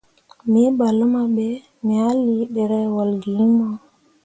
Me 0.51 0.61
ɓah 0.77 0.93
luma 0.99 1.21
be, 1.35 1.47
me 1.85 1.93
ah 2.07 2.15
lii 2.23 2.43
ɗerewol 2.53 3.09
gi 3.21 3.31
iŋ 3.43 3.49
mo. 3.57 3.67